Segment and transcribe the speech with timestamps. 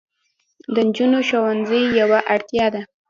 [0.73, 2.81] د نجونو ښوونځي یوه اړتیا ده.